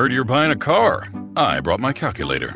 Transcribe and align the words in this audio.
Heard 0.00 0.12
you're 0.12 0.24
buying 0.24 0.50
a 0.50 0.56
car. 0.56 1.08
I 1.36 1.60
brought 1.60 1.78
my 1.78 1.92
calculator. 1.92 2.54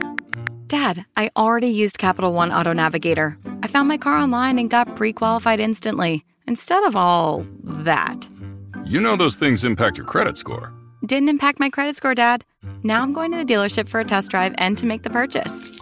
Dad, 0.67 1.05
I 1.15 1.31
already 1.37 1.67
used 1.67 1.99
Capital 1.99 2.33
One 2.33 2.51
Auto 2.51 2.73
Navigator. 2.73 3.37
I 3.63 3.67
found 3.67 3.87
my 3.87 3.99
car 3.99 4.17
online 4.17 4.59
and 4.59 4.71
got 4.71 4.97
pre 4.97 5.13
qualified 5.13 5.61
instantly, 5.61 6.25
instead 6.47 6.83
of 6.85 6.97
all 6.97 7.45
that. 7.63 8.31
You 8.87 8.99
know 8.99 9.15
those 9.15 9.37
things 9.37 9.63
impact 9.63 9.99
your 9.99 10.07
credit 10.07 10.39
score. 10.39 10.73
Didn't 11.05 11.29
impact 11.29 11.61
my 11.61 11.69
credit 11.69 11.99
score, 11.99 12.15
Dad. 12.15 12.47
Now 12.83 13.03
I'm 13.03 13.13
going 13.13 13.31
to 13.33 13.37
the 13.37 13.45
dealership 13.45 13.91
for 13.91 14.01
a 14.01 14.07
test 14.07 14.31
drive 14.31 14.55
and 14.57 14.79
to 14.79 14.87
make 14.87 15.03
the 15.03 15.11
purchase. 15.11 15.79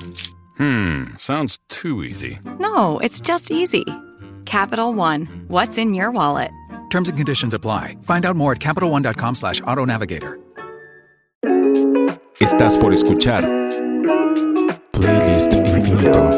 Hmm, 0.57 1.15
sounds 1.17 1.61
too 1.69 2.03
easy. 2.03 2.41
No, 2.59 2.99
it's 2.99 3.21
just 3.21 3.53
easy. 3.53 3.85
Capital 4.47 4.95
One, 4.95 5.45
what's 5.47 5.79
in 5.79 5.95
your 5.95 6.11
wallet? 6.11 6.51
Terms 6.91 7.09
and 7.09 7.17
conditions 7.17 7.55
apply. 7.55 7.99
Find 8.03 8.27
out 8.27 8.35
more 8.35 8.51
at 8.51 8.59
CapitalOne.com 8.59 9.37
slash 9.37 9.63
AutoNavigator. 9.63 10.41
Estás 12.43 12.77
por 12.77 12.93
escuchar 12.93 13.49
Playlist 14.91 15.55
Infinito. 15.55 16.29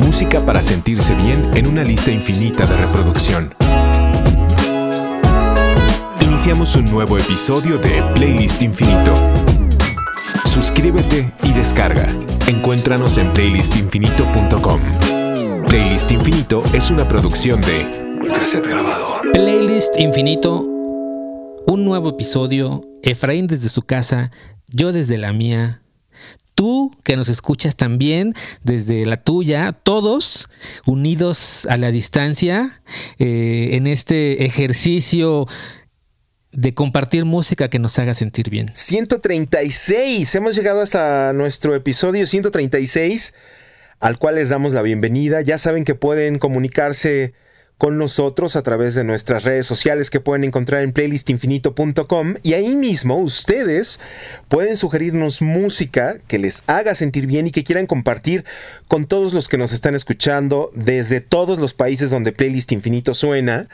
Música 0.00 0.44
para 0.44 0.60
sentirse 0.60 1.14
bien 1.14 1.48
en 1.54 1.68
una 1.68 1.84
lista 1.84 2.10
infinita 2.10 2.66
de 2.66 2.76
reproducción. 2.76 3.54
Iniciamos 6.22 6.74
un 6.74 6.86
nuevo 6.86 7.16
episodio 7.18 7.78
de 7.78 8.02
Playlist 8.16 8.60
Infinito. 8.62 9.14
Suscríbete 10.44 11.32
y 11.44 11.52
descarga. 11.52 12.08
Encuéntranos 12.48 13.16
en 13.18 13.32
playlistinfinito.com. 13.32 14.80
Playlist 15.68 16.10
Infinito 16.10 16.64
es 16.74 16.90
una 16.90 17.06
producción 17.06 17.60
de 17.60 18.07
Cassette 18.38 18.68
Grabado. 18.68 19.20
Playlist 19.32 19.98
Infinito, 19.98 20.60
un 20.60 21.84
nuevo 21.84 22.10
episodio, 22.10 22.88
Efraín 23.02 23.48
desde 23.48 23.68
su 23.68 23.82
casa, 23.82 24.30
yo 24.68 24.92
desde 24.92 25.18
la 25.18 25.32
mía, 25.32 25.82
tú 26.54 26.92
que 27.02 27.16
nos 27.16 27.28
escuchas 27.28 27.74
también 27.74 28.34
desde 28.62 29.04
la 29.06 29.16
tuya, 29.24 29.72
todos 29.72 30.48
unidos 30.86 31.66
a 31.68 31.76
la 31.76 31.90
distancia 31.90 32.80
eh, 33.18 33.70
en 33.72 33.88
este 33.88 34.44
ejercicio 34.44 35.46
de 36.52 36.74
compartir 36.74 37.24
música 37.24 37.68
que 37.68 37.80
nos 37.80 37.98
haga 37.98 38.14
sentir 38.14 38.50
bien. 38.50 38.70
136, 38.72 40.32
hemos 40.36 40.54
llegado 40.54 40.80
hasta 40.80 41.32
nuestro 41.32 41.74
episodio 41.74 42.24
136, 42.24 43.34
al 43.98 44.16
cual 44.16 44.36
les 44.36 44.50
damos 44.50 44.74
la 44.74 44.82
bienvenida. 44.82 45.40
Ya 45.40 45.58
saben 45.58 45.82
que 45.82 45.96
pueden 45.96 46.38
comunicarse 46.38 47.34
con 47.78 47.96
nosotros 47.96 48.56
a 48.56 48.62
través 48.62 48.96
de 48.96 49.04
nuestras 49.04 49.44
redes 49.44 49.64
sociales 49.64 50.10
que 50.10 50.18
pueden 50.18 50.42
encontrar 50.42 50.82
en 50.82 50.92
playlistinfinito.com 50.92 52.34
y 52.42 52.54
ahí 52.54 52.74
mismo 52.74 53.16
ustedes 53.18 54.00
pueden 54.48 54.76
sugerirnos 54.76 55.40
música 55.40 56.16
que 56.26 56.40
les 56.40 56.64
haga 56.66 56.96
sentir 56.96 57.26
bien 57.26 57.46
y 57.46 57.52
que 57.52 57.62
quieran 57.62 57.86
compartir 57.86 58.44
con 58.88 59.06
todos 59.06 59.32
los 59.32 59.46
que 59.46 59.58
nos 59.58 59.72
están 59.72 59.94
escuchando 59.94 60.72
desde 60.74 61.20
todos 61.20 61.60
los 61.60 61.72
países 61.72 62.10
donde 62.10 62.32
Playlist 62.32 62.72
Infinito 62.72 63.14
suena. 63.14 63.68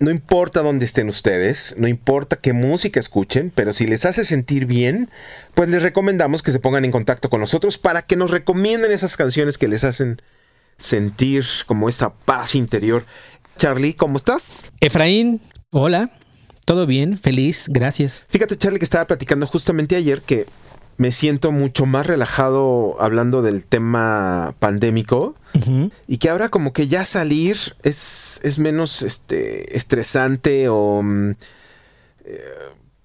No 0.00 0.10
importa 0.10 0.62
dónde 0.62 0.84
estén 0.84 1.08
ustedes, 1.08 1.74
no 1.76 1.88
importa 1.88 2.36
qué 2.36 2.52
música 2.52 3.00
escuchen, 3.00 3.50
pero 3.52 3.72
si 3.72 3.86
les 3.86 4.06
hace 4.06 4.24
sentir 4.24 4.64
bien, 4.64 5.10
pues 5.54 5.68
les 5.68 5.82
recomendamos 5.82 6.42
que 6.42 6.52
se 6.52 6.60
pongan 6.60 6.84
en 6.84 6.92
contacto 6.92 7.28
con 7.28 7.40
nosotros 7.40 7.78
para 7.78 8.02
que 8.02 8.14
nos 8.14 8.30
recomienden 8.30 8.92
esas 8.92 9.16
canciones 9.16 9.58
que 9.58 9.66
les 9.66 9.82
hacen 9.82 10.22
como 11.66 11.88
esa 11.88 12.10
paz 12.14 12.54
interior. 12.54 13.04
Charlie, 13.56 13.94
¿cómo 13.94 14.16
estás? 14.16 14.70
Efraín, 14.80 15.40
hola, 15.70 16.10
todo 16.64 16.86
bien, 16.86 17.18
feliz, 17.18 17.66
gracias. 17.68 18.24
Fíjate, 18.28 18.56
Charlie, 18.56 18.78
que 18.78 18.84
estaba 18.84 19.06
platicando 19.06 19.46
justamente 19.46 19.96
ayer 19.96 20.22
que 20.22 20.46
me 20.96 21.10
siento 21.12 21.52
mucho 21.52 21.86
más 21.86 22.06
relajado 22.06 22.96
hablando 23.00 23.42
del 23.42 23.64
tema 23.64 24.54
pandémico 24.58 25.34
y 26.06 26.18
que 26.18 26.30
ahora 26.30 26.48
como 26.48 26.72
que 26.72 26.88
ya 26.88 27.04
salir 27.04 27.56
es, 27.82 28.40
es 28.44 28.58
menos 28.58 29.02
este, 29.02 29.76
estresante 29.76 30.68
o... 30.68 31.02
mm, 31.02 31.30
eh, 32.24 32.42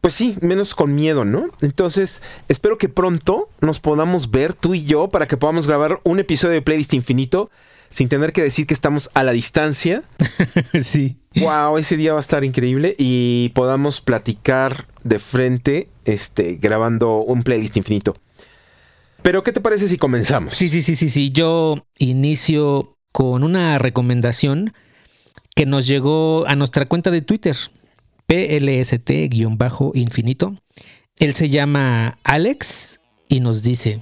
pues 0.03 0.16
sí, 0.16 0.36
menos 0.41 0.75
con 0.75 0.94
miedo, 0.94 1.24
¿no? 1.24 1.46
Entonces, 1.62 2.24
espero 2.50 2.78
que 2.78 2.90
pronto 2.90 3.47
nos 3.62 3.80
podamos 3.80 4.31
ver 4.31 4.53
tú 4.53 4.74
y 4.74 4.84
yo 4.84 5.08
para 5.08 5.30
que 5.30 5.38
podamos 5.38 5.66
grabar 5.66 6.02
un 6.03 6.19
episodio 6.19 6.56
de 6.56 6.62
Playlist 6.62 6.94
Infinito 6.94 7.50
sin 7.88 8.09
tener 8.09 8.34
que 8.34 8.42
decir 8.42 8.68
que 8.68 8.74
estamos 8.74 9.12
a 9.13 9.24
la 9.24 9.31
distancia. 9.31 10.03
sí. 10.78 11.16
Wow, 11.38 11.78
ese 11.78 11.96
día 11.96 12.12
va 12.12 12.19
a 12.19 12.22
estar 12.22 12.44
increíble 12.44 12.97
y 13.00 13.53
podamos 13.56 14.02
platicar 14.02 14.88
de 15.03 15.19
frente, 15.19 15.88
este, 16.03 16.58
grabando 16.58 17.19
un 17.19 17.44
playlist 17.44 17.78
infinito. 17.78 18.13
Pero, 19.22 19.42
¿qué 19.42 19.53
te 19.53 19.62
parece 19.62 19.88
si 19.88 19.96
comenzamos? 19.96 20.58
Sí, 20.58 20.68
sí, 20.68 20.81
sí, 20.81 20.97
sí, 20.97 21.08
sí. 21.08 21.31
Yo 21.31 21.88
inicio 21.97 22.97
con 23.13 23.42
una 23.42 23.78
recomendación 23.78 24.74
que 25.56 25.66
nos 25.66 25.88
llegó 25.88 26.46
a 26.46 26.58
nuestra 26.58 26.88
cuenta 26.88 27.09
de 27.09 27.22
Twitter, 27.22 27.56
PLST-infinito. 28.28 30.54
Él 31.18 31.36
se 31.36 31.50
llama 31.50 32.18
Alex 32.24 33.00
y 33.30 33.40
nos 33.40 33.62
dice, 33.62 34.00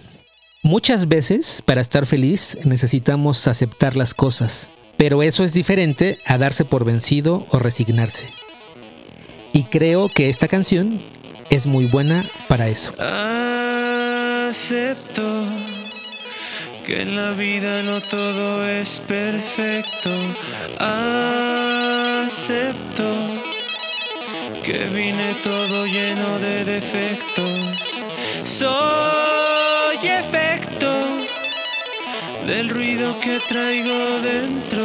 muchas 0.64 1.08
veces 1.08 1.62
para 1.66 1.82
estar 1.82 2.06
feliz 2.06 2.58
necesitamos 2.64 3.48
aceptar 3.48 3.98
las 3.98 4.14
cosas, 4.14 4.70
pero 4.98 5.24
eso 5.24 5.44
es 5.44 5.54
diferente 5.54 6.20
a 6.26 6.38
darse 6.38 6.66
por 6.66 6.86
vencido 6.86 7.46
o 7.50 7.60
resignarse. 7.60 8.30
Y 9.54 9.64
creo 9.64 10.08
que 10.08 10.30
esta 10.30 10.48
canción 10.48 11.02
es 11.50 11.68
muy 11.68 11.86
buena 11.86 12.26
para 12.48 12.70
eso. 12.70 12.94
Acepto 14.50 15.44
que 16.86 17.02
en 17.02 17.16
la 17.16 17.32
vida 17.32 17.84
no 17.84 18.02
todo 18.02 18.68
es 18.68 19.00
perfecto. 19.02 20.10
Acepto 20.80 21.92
que 24.64 24.86
vine 24.86 25.36
todo 25.44 25.86
lleno 25.86 26.40
de 26.40 26.66
defectos. 26.66 28.06
Soy 28.44 29.98
efecto 30.04 30.92
del 32.46 32.70
ruido 32.70 33.20
que 33.20 33.40
traigo 33.48 34.20
dentro. 34.22 34.84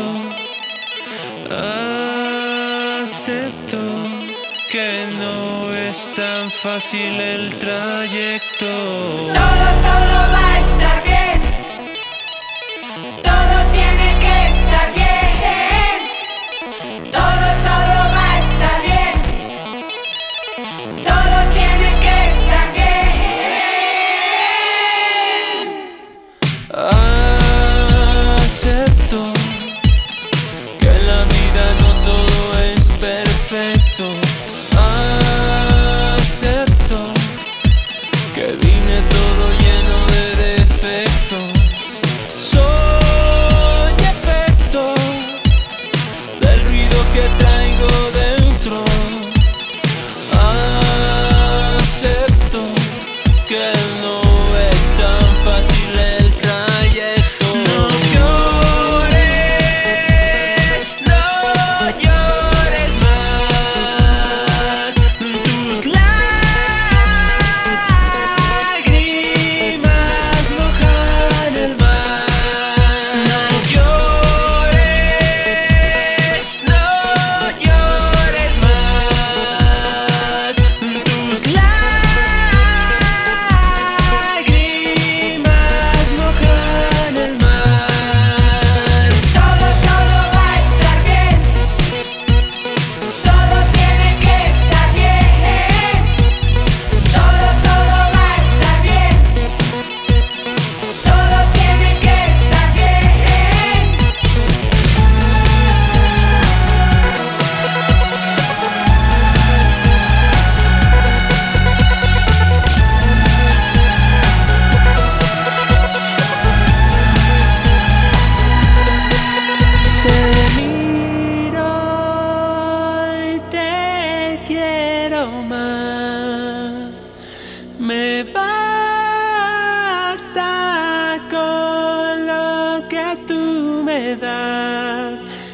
Acepto 3.02 3.78
que 4.70 5.06
no 5.18 5.72
es 5.74 6.08
tan 6.14 6.50
fácil 6.50 7.20
el 7.20 7.56
trayecto. 7.58 8.66
Todo, 8.66 9.68
todo 9.88 10.18
va 10.32 10.55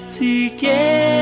si 0.06 0.54
quieres. 0.58 1.21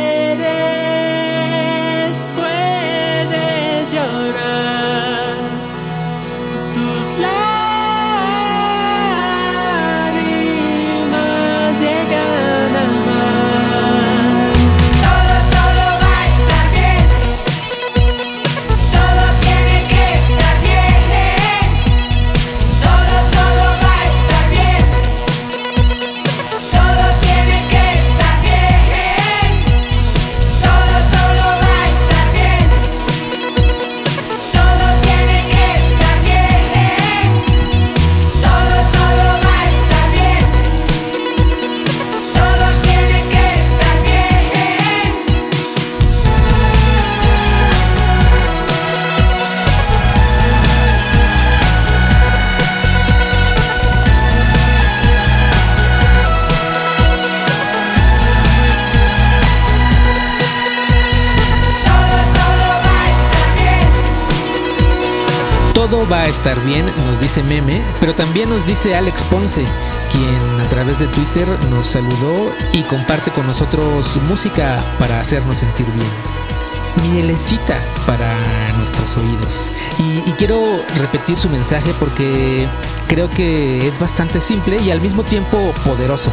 Va 66.11 66.23
a 66.23 66.27
estar 66.27 66.61
bien, 66.65 66.87
nos 67.07 67.21
dice 67.21 67.43
Meme, 67.43 67.83
pero 68.01 68.15
también 68.15 68.49
nos 68.49 68.67
dice 68.67 68.95
Alex 68.95 69.23
Ponce, 69.25 69.65
quien 70.11 70.61
a 70.61 70.69
través 70.69 70.99
de 70.99 71.07
Twitter 71.07 71.47
nos 71.69 71.87
saludó 71.87 72.53
y 72.73 72.83
comparte 72.83 73.31
con 73.31 73.47
nosotros 73.47 74.17
música 74.29 74.85
para 74.99 75.21
hacernos 75.21 75.59
sentir 75.59 75.87
bien. 75.93 77.13
Mielecita 77.13 77.79
para 78.07 78.35
nuestros 78.79 79.17
oídos. 79.17 79.71
Y, 79.99 80.29
y 80.29 80.35
quiero 80.37 80.61
repetir 80.99 81.39
su 81.39 81.49
mensaje 81.49 81.95
porque 82.01 82.67
creo 83.07 83.31
que 83.31 83.87
es 83.87 83.99
bastante 83.99 84.41
simple 84.41 84.79
y 84.83 84.91
al 84.91 85.01
mismo 85.01 85.23
tiempo 85.23 85.73
poderoso. 85.85 86.33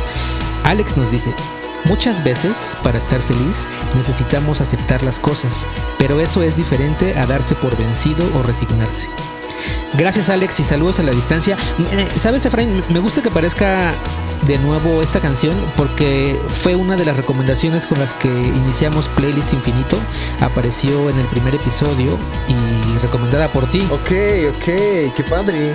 Alex 0.63 0.97
nos 0.97 1.11
dice, 1.11 1.33
Muchas 1.85 2.21
veces, 2.21 2.75
para 2.83 2.97
estar 2.97 3.21
feliz, 3.21 3.69
necesitamos 3.95 4.59
aceptar 4.59 5.03
las 5.03 5.19
cosas, 5.19 5.65
pero 5.97 6.19
eso 6.19 6.43
es 6.43 6.57
diferente 6.57 7.17
a 7.17 7.25
darse 7.25 7.55
por 7.55 7.77
vencido 7.77 8.29
o 8.35 8.43
resignarse. 8.43 9.07
Gracias 9.93 10.29
Alex 10.29 10.59
y 10.59 10.63
saludos 10.63 10.99
a 10.99 11.03
la 11.03 11.11
distancia. 11.11 11.57
Eh, 11.91 12.07
¿Sabes, 12.15 12.45
Efraín? 12.45 12.83
Me 12.89 12.99
gusta 12.99 13.21
que 13.21 13.29
aparezca 13.29 13.93
de 14.45 14.57
nuevo 14.59 15.01
esta 15.01 15.19
canción 15.19 15.55
porque 15.75 16.39
fue 16.47 16.75
una 16.75 16.95
de 16.95 17.05
las 17.05 17.17
recomendaciones 17.17 17.85
con 17.85 17.99
las 17.99 18.13
que 18.13 18.29
iniciamos 18.29 19.09
Playlist 19.09 19.53
Infinito. 19.53 19.97
Apareció 20.39 21.09
en 21.09 21.19
el 21.19 21.25
primer 21.27 21.55
episodio 21.55 22.17
y 22.47 22.97
recomendada 22.99 23.47
por 23.49 23.69
ti. 23.69 23.81
Ok, 23.91 24.11
ok, 24.55 25.13
qué 25.15 25.25
padre. 25.29 25.73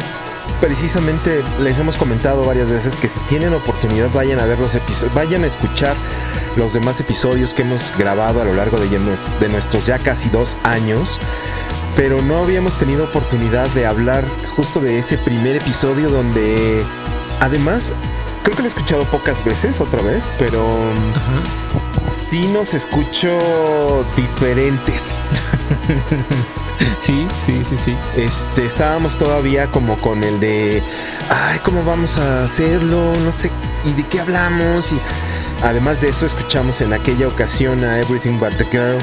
Precisamente 0.61 1.43
les 1.61 1.79
hemos 1.81 1.97
comentado 1.97 2.45
varias 2.45 2.71
veces 2.71 2.97
que 2.97 3.09
si 3.09 3.21
tienen 3.21 3.53
oportunidad 3.53 4.11
vayan 4.13 4.39
a 4.39 4.47
ver 4.47 4.59
los 4.61 4.75
episodios, 4.75 5.15
vayan 5.15 5.45
a 5.45 5.47
escuchar 5.47 5.97
los 6.57 6.73
demás 6.73 7.01
episodios 7.01 7.53
que 7.55 7.63
hemos 7.63 7.93
grabado 7.99 8.43
a 8.43 8.45
lo 8.45 8.55
largo 8.55 8.79
de, 8.79 8.89
de 8.89 9.49
nuestros 9.49 9.87
ya 9.87 9.99
casi 9.99 10.29
dos 10.29 10.57
años. 10.63 11.21
Pero 11.97 12.23
no 12.23 12.39
habíamos 12.39 12.79
tenido 12.79 13.05
oportunidad 13.05 13.69
de 13.71 13.87
hablar 13.87 14.25
justo 14.57 14.81
de 14.81 14.99
ese 14.99 15.19
primer 15.19 15.57
episodio 15.57 16.09
donde 16.09 16.85
además 17.41 17.95
creo 18.43 18.57
que 18.57 18.63
lo 18.63 18.67
he 18.67 18.69
escuchado 18.69 19.05
pocas 19.05 19.45
veces 19.45 19.81
otra 19.81 20.03
vez, 20.03 20.29
pero 20.39 20.65
sí 22.07 22.49
nos 22.49 22.75
escucho 22.75 24.05
diferentes. 24.17 25.37
Sí, 27.01 27.27
sí, 27.39 27.63
sí, 27.65 27.77
sí. 27.77 27.97
Este, 28.17 28.65
estábamos 28.65 29.17
todavía 29.19 29.67
como 29.69 29.97
con 29.99 30.25
el 30.25 30.41
de, 30.41 30.83
ay, 31.31 31.59
¿cómo 31.61 31.85
vamos 31.85 32.19
a 32.19 32.43
hacerlo? 32.45 33.15
No 33.25 33.33
sé, 33.33 33.51
¿y 33.85 33.93
de 33.93 34.05
qué 34.05 34.21
hablamos? 34.21 34.93
Y 34.93 34.99
además 35.63 36.01
de 36.01 36.09
eso, 36.09 36.27
escuchamos 36.27 36.81
en 36.81 36.93
aquella 36.93 37.29
ocasión 37.29 37.85
a 37.85 38.01
Everything 38.01 38.39
But 38.39 38.57
the 38.57 38.67
Girl, 38.71 38.99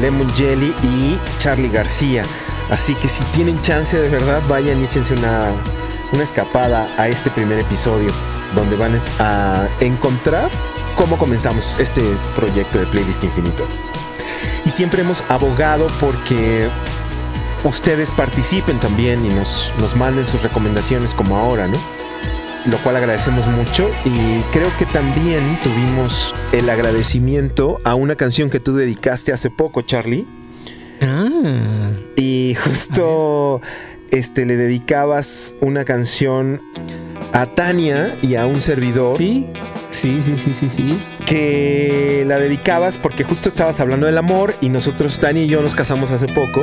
Lemon 0.00 0.32
Jelly 0.34 0.74
y 0.82 1.18
Charlie 1.38 1.68
García. 1.68 2.24
Así 2.70 2.94
que 2.94 3.08
si 3.08 3.22
tienen 3.24 3.60
chance 3.60 4.00
de 4.00 4.08
verdad, 4.08 4.42
vayan 4.48 4.80
y 4.80 4.84
échense 4.84 5.14
una, 5.14 5.52
una 6.12 6.22
escapada 6.22 6.86
a 6.96 7.08
este 7.08 7.30
primer 7.30 7.58
episodio, 7.58 8.10
donde 8.54 8.76
van 8.76 8.94
a 9.18 9.68
encontrar 9.80 10.50
cómo 10.94 11.18
comenzamos 11.18 11.76
este 11.78 12.02
proyecto 12.34 12.78
de 12.78 12.86
Playlist 12.86 13.24
Infinito. 13.24 13.66
Y 14.64 14.70
siempre 14.70 15.02
hemos 15.02 15.22
abogado 15.28 15.88
porque 16.00 16.68
ustedes 17.64 18.10
participen 18.10 18.78
también 18.78 19.24
y 19.24 19.28
nos, 19.28 19.72
nos 19.78 19.96
manden 19.96 20.26
sus 20.26 20.42
recomendaciones 20.42 21.14
como 21.14 21.38
ahora, 21.38 21.66
¿no? 21.66 21.78
Lo 22.66 22.78
cual 22.78 22.96
agradecemos 22.96 23.46
mucho 23.46 23.90
y 24.06 24.40
creo 24.50 24.74
que 24.78 24.86
también 24.86 25.58
tuvimos 25.62 26.34
el 26.52 26.70
agradecimiento 26.70 27.78
a 27.84 27.94
una 27.94 28.16
canción 28.16 28.48
que 28.48 28.58
tú 28.58 28.74
dedicaste 28.74 29.32
hace 29.32 29.50
poco, 29.50 29.82
Charlie. 29.82 30.26
Ah. 31.02 31.90
Y 32.16 32.54
justo 32.64 33.60
este 34.10 34.46
le 34.46 34.56
dedicabas 34.56 35.56
una 35.60 35.84
canción 35.84 36.62
a 37.32 37.46
Tania 37.46 38.16
y 38.22 38.36
a 38.36 38.46
un 38.46 38.60
servidor. 38.60 39.18
Sí, 39.18 39.50
sí, 39.90 40.22
sí, 40.22 40.34
sí, 40.36 40.54
sí, 40.54 40.70
sí. 40.70 40.98
Que 41.26 42.24
la 42.26 42.38
dedicabas 42.38 42.96
porque 42.96 43.24
justo 43.24 43.48
estabas 43.48 43.80
hablando 43.80 44.06
del 44.06 44.16
amor 44.16 44.54
y 44.60 44.70
nosotros, 44.70 45.18
Tania 45.18 45.42
y 45.42 45.48
yo, 45.48 45.60
nos 45.60 45.74
casamos 45.74 46.10
hace 46.12 46.28
poco 46.28 46.62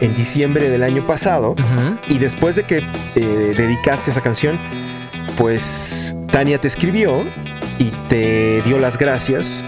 en 0.00 0.14
diciembre 0.16 0.68
del 0.68 0.82
año 0.82 1.06
pasado. 1.06 1.54
Y 2.08 2.18
después 2.18 2.56
de 2.56 2.64
que 2.64 2.78
eh, 2.78 3.54
dedicaste 3.56 4.10
esa 4.10 4.20
canción, 4.20 4.58
pues 5.36 6.16
Tania 6.30 6.58
te 6.58 6.68
escribió 6.68 7.24
y 7.78 7.90
te 8.08 8.62
dio 8.62 8.78
las 8.78 8.98
gracias. 8.98 9.64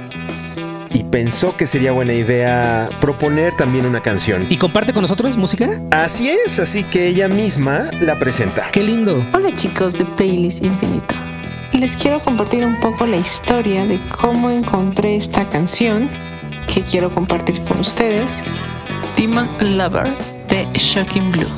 Y 0.92 1.02
pensó 1.04 1.56
que 1.56 1.66
sería 1.66 1.90
buena 1.90 2.12
idea 2.12 2.88
proponer 3.00 3.56
también 3.56 3.84
una 3.84 4.00
canción. 4.00 4.46
¿Y 4.48 4.58
comparte 4.58 4.92
con 4.92 5.02
nosotros 5.02 5.36
música? 5.36 5.68
Así 5.90 6.28
es, 6.28 6.60
así 6.60 6.84
que 6.84 7.08
ella 7.08 7.26
misma 7.26 7.90
la 8.00 8.18
presenta. 8.18 8.70
¡Qué 8.70 8.82
lindo! 8.82 9.26
Hola 9.32 9.52
chicos 9.52 9.98
de 9.98 10.04
Playlist 10.04 10.64
Infinito. 10.64 11.16
Les 11.72 11.96
quiero 11.96 12.20
compartir 12.20 12.64
un 12.64 12.78
poco 12.78 13.06
la 13.06 13.16
historia 13.16 13.84
de 13.84 14.00
cómo 14.20 14.50
encontré 14.50 15.16
esta 15.16 15.48
canción 15.48 16.08
que 16.72 16.82
quiero 16.82 17.10
compartir 17.10 17.60
con 17.64 17.80
ustedes 17.80 18.44
Demon 19.16 19.48
Lover 19.60 20.06
de 20.48 20.68
Shocking 20.74 21.32
Blue. 21.32 21.50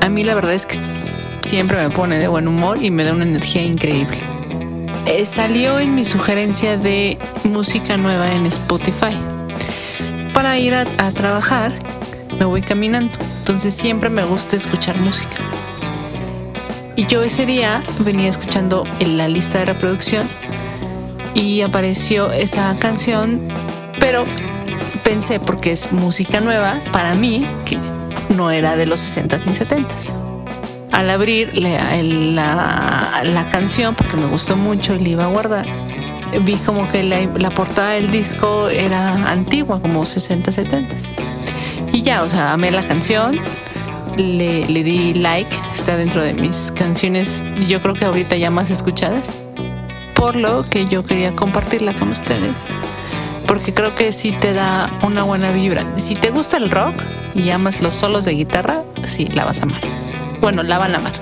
A 0.00 0.08
mí 0.08 0.24
la 0.24 0.34
verdad 0.34 0.54
es 0.54 0.66
que 0.66 0.74
siempre 1.52 1.86
me 1.86 1.90
pone 1.94 2.18
de 2.18 2.28
buen 2.28 2.48
humor 2.48 2.82
y 2.82 2.90
me 2.90 3.04
da 3.04 3.12
una 3.12 3.24
energía 3.24 3.60
increíble. 3.60 4.16
Eh, 5.04 5.26
salió 5.26 5.78
en 5.80 5.94
mi 5.94 6.02
sugerencia 6.02 6.78
de 6.78 7.18
música 7.44 7.98
nueva 7.98 8.32
en 8.32 8.46
Spotify. 8.46 9.14
Para 10.32 10.58
ir 10.58 10.74
a, 10.74 10.86
a 10.96 11.10
trabajar 11.10 11.74
me 12.38 12.46
voy 12.46 12.62
caminando, 12.62 13.14
entonces 13.40 13.74
siempre 13.74 14.08
me 14.08 14.24
gusta 14.24 14.56
escuchar 14.56 14.98
música. 15.00 15.42
Y 16.96 17.04
yo 17.04 17.22
ese 17.22 17.44
día 17.44 17.84
venía 17.98 18.30
escuchando 18.30 18.84
en 18.98 19.18
la 19.18 19.28
lista 19.28 19.58
de 19.58 19.66
reproducción 19.66 20.26
y 21.34 21.60
apareció 21.60 22.32
esa 22.32 22.74
canción, 22.78 23.42
pero 24.00 24.24
pensé, 25.04 25.38
porque 25.38 25.72
es 25.72 25.92
música 25.92 26.40
nueva, 26.40 26.80
para 26.92 27.12
mí, 27.12 27.44
que 27.66 27.76
no 28.34 28.50
era 28.50 28.74
de 28.74 28.86
los 28.86 29.02
60s 29.02 29.44
ni 29.44 29.52
70s. 29.52 30.21
Al 30.92 31.08
abrir 31.10 31.54
la, 31.54 33.22
la, 33.24 33.46
canción, 33.48 33.94
porque 33.94 34.16
me 34.16 34.26
gustó 34.26 34.56
mucho 34.56 34.94
y 34.94 34.98
la 34.98 35.08
iba 35.08 35.24
a 35.24 35.28
guardar, 35.28 35.66
vi 36.42 36.56
como 36.56 36.88
que 36.90 37.02
la, 37.02 37.20
la 37.38 37.50
portada 37.50 37.92
del 37.92 38.10
disco 38.10 38.68
era 38.68 39.30
antigua, 39.30 39.80
como 39.80 40.04
60, 40.04 40.52
70. 40.52 40.94
Y 41.92 42.02
ya, 42.02 42.22
o 42.22 42.28
sea, 42.28 42.52
amé 42.52 42.70
la 42.70 42.82
canción, 42.82 43.38
le, 44.16 44.66
le, 44.66 44.82
di 44.82 45.14
like, 45.14 45.54
está 45.72 45.96
dentro 45.96 46.22
de 46.22 46.34
mis 46.34 46.72
canciones, 46.72 47.42
yo 47.68 47.80
creo 47.80 47.94
que 47.94 48.04
ahorita 48.04 48.36
ya 48.36 48.50
más 48.50 48.70
escuchadas, 48.70 49.32
por 50.14 50.36
lo 50.36 50.64
que 50.64 50.86
yo 50.86 51.04
quería 51.04 51.34
compartirla 51.34 51.92
con 51.94 52.10
ustedes, 52.10 52.66
porque 53.46 53.74
creo 53.74 53.94
que 53.94 54.12
sí 54.12 54.32
te 54.32 54.52
da 54.52 54.90
una 55.02 55.22
buena 55.22 55.50
vibra. 55.50 55.84
Si 55.96 56.14
te 56.14 56.30
gusta 56.30 56.56
el 56.56 56.70
rock 56.70 56.94
y 57.34 57.50
amas 57.50 57.82
los 57.82 57.94
solos 57.94 58.24
de 58.24 58.32
guitarra, 58.32 58.82
sí, 59.04 59.26
la 59.26 59.44
vas 59.44 59.60
a 59.60 59.62
amar. 59.64 59.80
Bueno, 60.42 60.64
la 60.64 60.76
van 60.76 60.96
a 60.96 60.98
amar. 60.98 61.12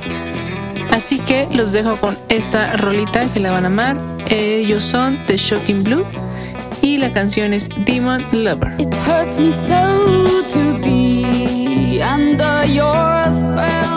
Así 0.90 1.18
que 1.18 1.46
los 1.52 1.72
dejo 1.72 1.96
con 1.96 2.18
esta 2.30 2.76
rolita 2.78 3.26
que 3.32 3.38
la 3.38 3.52
van 3.52 3.64
a 3.64 3.66
amar. 3.68 3.98
Ellos 4.30 4.82
son 4.82 5.18
The 5.26 5.36
Shocking 5.36 5.84
Blue 5.84 6.04
y 6.80 6.96
la 6.96 7.12
canción 7.12 7.52
es 7.52 7.68
Demon 7.84 8.24
Lover. 8.32 8.72
It 8.78 8.94
hurts 9.06 9.38
me 9.38 9.52
so 9.52 10.24
to 10.52 10.78
be 10.82 12.02
under 12.02 12.64
your 12.66 13.30
spell. 13.30 13.89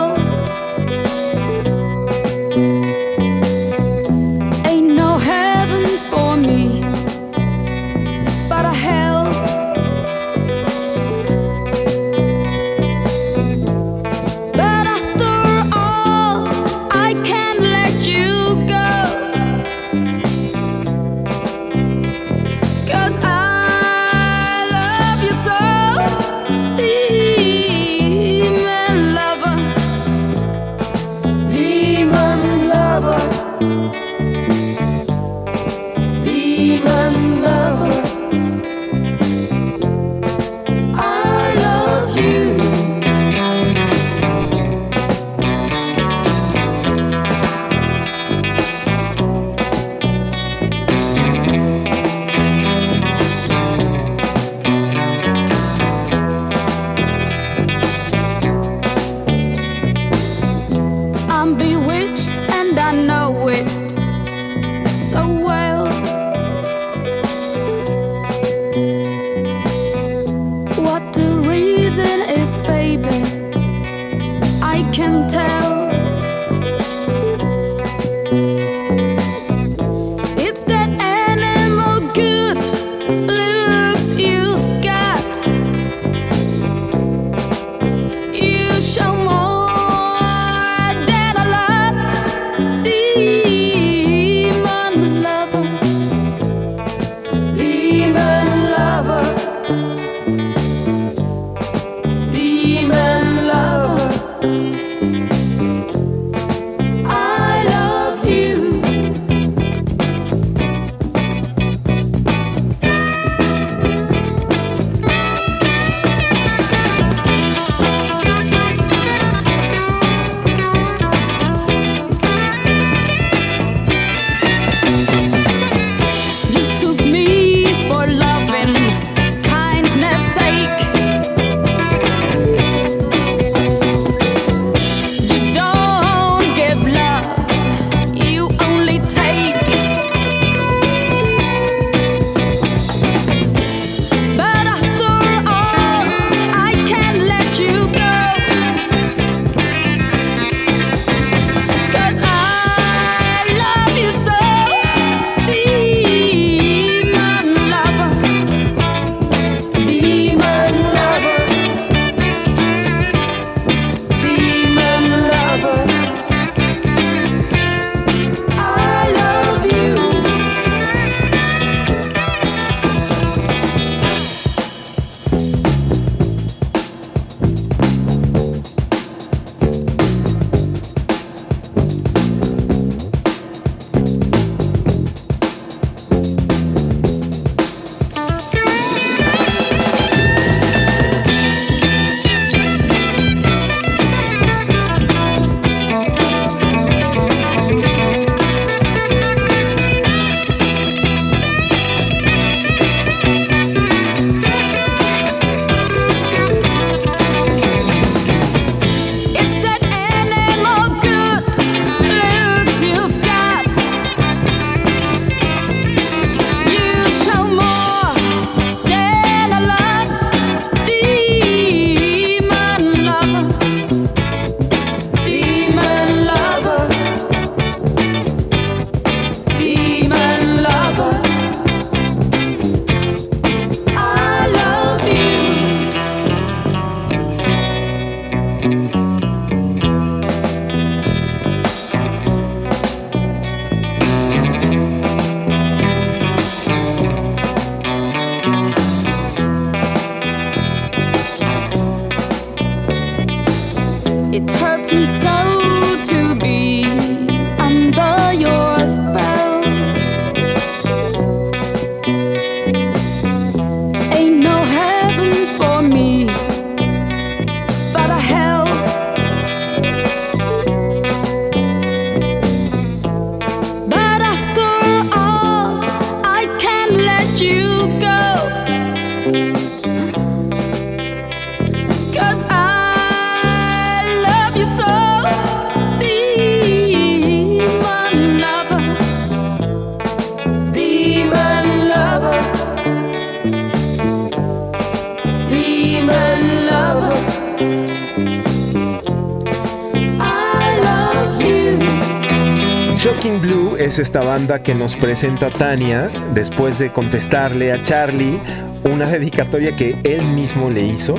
Esta 304.04 304.20
banda 304.20 304.62
que 304.62 304.74
nos 304.74 304.96
presenta 304.96 305.50
Tania 305.50 306.10
después 306.34 306.78
de 306.78 306.92
contestarle 306.92 307.72
a 307.72 307.82
Charlie 307.82 308.38
una 308.84 309.06
dedicatoria 309.10 309.74
que 309.74 309.98
él 310.04 310.22
mismo 310.34 310.68
le 310.68 310.82
hizo. 310.82 311.14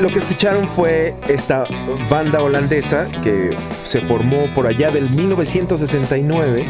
Lo 0.00 0.08
que 0.08 0.18
escucharon 0.18 0.66
fue 0.66 1.14
esta 1.28 1.66
banda 2.10 2.42
holandesa 2.42 3.06
que 3.22 3.56
se 3.84 4.00
formó 4.00 4.52
por 4.56 4.66
allá 4.66 4.90
del 4.90 5.08
1969 5.10 6.64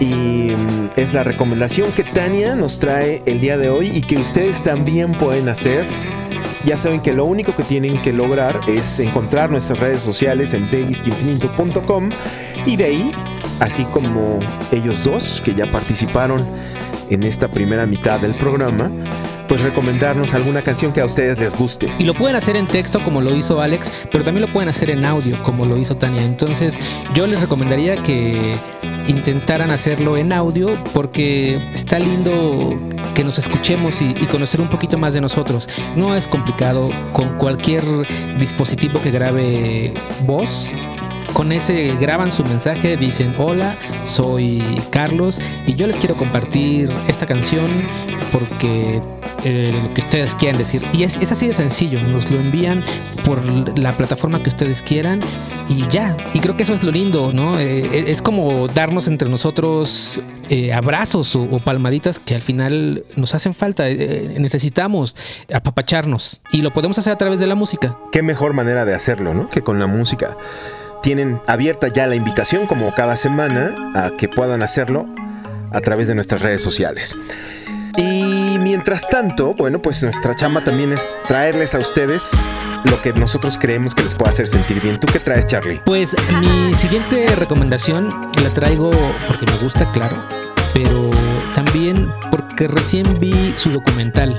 y 0.00 0.54
mm, 0.56 0.88
es 0.96 1.12
la 1.12 1.22
recomendación 1.22 1.92
que 1.92 2.02
Tania 2.02 2.56
nos 2.56 2.78
trae 2.78 3.20
el 3.26 3.42
día 3.42 3.58
de 3.58 3.68
hoy 3.68 3.90
y 3.94 4.00
que 4.00 4.16
ustedes 4.16 4.62
también 4.62 5.12
pueden 5.12 5.50
hacer. 5.50 5.84
Ya 6.64 6.78
saben 6.78 7.00
que 7.00 7.12
lo 7.12 7.26
único 7.26 7.54
que 7.54 7.62
tienen 7.62 8.00
que 8.00 8.14
lograr 8.14 8.58
es 8.68 9.00
encontrar 9.00 9.50
nuestras 9.50 9.80
redes 9.80 10.00
sociales 10.00 10.54
en 10.54 10.70
playlistinfinito.com 10.70 12.08
y 12.64 12.76
de 12.76 12.84
ahí, 12.84 13.12
así 13.60 13.84
como 13.84 14.38
ellos 14.72 15.04
dos 15.04 15.40
que 15.44 15.54
ya 15.54 15.66
participaron 15.66 16.46
en 17.10 17.22
esta 17.22 17.50
primera 17.50 17.86
mitad 17.86 18.20
del 18.20 18.32
programa, 18.34 18.90
pues 19.46 19.62
recomendarnos 19.62 20.34
alguna 20.34 20.60
canción 20.60 20.92
que 20.92 21.00
a 21.00 21.06
ustedes 21.06 21.38
les 21.38 21.56
guste. 21.56 21.90
Y 21.98 22.04
lo 22.04 22.14
pueden 22.14 22.36
hacer 22.36 22.56
en 22.56 22.68
texto 22.68 23.00
como 23.00 23.20
lo 23.20 23.34
hizo 23.34 23.60
Alex, 23.60 23.90
pero 24.12 24.22
también 24.22 24.46
lo 24.46 24.52
pueden 24.52 24.68
hacer 24.68 24.90
en 24.90 25.04
audio 25.04 25.36
como 25.42 25.64
lo 25.64 25.78
hizo 25.78 25.96
Tania. 25.96 26.22
Entonces 26.22 26.78
yo 27.14 27.26
les 27.26 27.40
recomendaría 27.40 27.96
que 27.96 28.56
intentaran 29.08 29.70
hacerlo 29.70 30.18
en 30.18 30.34
audio 30.34 30.68
porque 30.92 31.70
está 31.72 31.98
lindo 31.98 32.78
que 33.14 33.24
nos 33.24 33.38
escuchemos 33.38 34.02
y, 34.02 34.10
y 34.10 34.26
conocer 34.26 34.60
un 34.60 34.68
poquito 34.68 34.98
más 34.98 35.14
de 35.14 35.22
nosotros. 35.22 35.66
No 35.96 36.14
es 36.14 36.28
complicado 36.28 36.90
con 37.14 37.38
cualquier 37.38 37.82
dispositivo 38.38 39.00
que 39.00 39.10
grabe 39.10 39.94
voz. 40.26 40.68
Con 41.38 41.52
ese 41.52 41.96
graban 42.00 42.32
su 42.32 42.42
mensaje, 42.42 42.96
dicen 42.96 43.32
hola, 43.38 43.72
soy 44.08 44.60
Carlos 44.90 45.40
y 45.68 45.76
yo 45.76 45.86
les 45.86 45.94
quiero 45.94 46.16
compartir 46.16 46.90
esta 47.06 47.26
canción 47.26 47.70
porque 48.32 49.00
eh, 49.44 49.70
lo 49.72 49.94
que 49.94 50.00
ustedes 50.00 50.34
quieran 50.34 50.58
decir. 50.58 50.82
Y 50.92 51.04
es, 51.04 51.16
es 51.18 51.30
así 51.30 51.46
de 51.46 51.52
sencillo, 51.52 52.02
nos 52.02 52.28
lo 52.28 52.38
envían 52.38 52.82
por 53.24 53.40
la 53.78 53.92
plataforma 53.92 54.42
que 54.42 54.48
ustedes 54.48 54.82
quieran 54.82 55.20
y 55.68 55.86
ya. 55.86 56.16
Y 56.34 56.40
creo 56.40 56.56
que 56.56 56.64
eso 56.64 56.74
es 56.74 56.82
lo 56.82 56.90
lindo, 56.90 57.32
¿no? 57.32 57.56
Eh, 57.60 58.10
es 58.10 58.20
como 58.20 58.66
darnos 58.66 59.06
entre 59.06 59.28
nosotros 59.28 60.20
eh, 60.50 60.72
abrazos 60.72 61.36
o, 61.36 61.44
o 61.44 61.60
palmaditas 61.60 62.18
que 62.18 62.34
al 62.34 62.42
final 62.42 63.04
nos 63.14 63.36
hacen 63.36 63.54
falta. 63.54 63.84
Necesitamos 63.86 65.14
apapacharnos 65.54 66.42
y 66.50 66.62
lo 66.62 66.72
podemos 66.72 66.98
hacer 66.98 67.12
a 67.12 67.16
través 67.16 67.38
de 67.38 67.46
la 67.46 67.54
música. 67.54 67.96
Qué 68.10 68.24
mejor 68.24 68.54
manera 68.54 68.84
de 68.84 68.92
hacerlo, 68.92 69.34
¿no? 69.34 69.48
Que 69.48 69.62
con 69.62 69.78
la 69.78 69.86
música. 69.86 70.36
Tienen 71.02 71.40
abierta 71.46 71.88
ya 71.88 72.06
la 72.06 72.16
invitación, 72.16 72.66
como 72.66 72.92
cada 72.94 73.16
semana, 73.16 73.74
a 73.94 74.10
que 74.16 74.28
puedan 74.28 74.62
hacerlo 74.62 75.06
a 75.72 75.80
través 75.80 76.08
de 76.08 76.14
nuestras 76.14 76.42
redes 76.42 76.60
sociales. 76.60 77.16
Y 77.96 78.58
mientras 78.60 79.08
tanto, 79.08 79.54
bueno, 79.54 79.80
pues 79.80 80.02
nuestra 80.02 80.34
chamba 80.34 80.62
también 80.62 80.92
es 80.92 81.06
traerles 81.26 81.74
a 81.74 81.78
ustedes 81.78 82.30
lo 82.84 83.02
que 83.02 83.12
nosotros 83.12 83.58
creemos 83.58 83.94
que 83.94 84.04
les 84.04 84.14
puede 84.14 84.30
hacer 84.30 84.46
sentir 84.46 84.80
bien. 84.80 85.00
¿Tú 85.00 85.08
qué 85.12 85.18
traes, 85.18 85.46
Charlie? 85.46 85.80
Pues 85.84 86.14
mi 86.40 86.72
siguiente 86.74 87.26
recomendación 87.36 88.08
la 88.42 88.50
traigo 88.50 88.90
porque 89.26 89.46
me 89.46 89.56
gusta, 89.58 89.90
claro, 89.90 90.16
pero 90.72 91.10
también 91.54 92.08
porque 92.30 92.68
recién 92.68 93.18
vi 93.18 93.54
su 93.56 93.70
documental. 93.70 94.38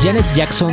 Janet 0.00 0.24
Jackson 0.34 0.72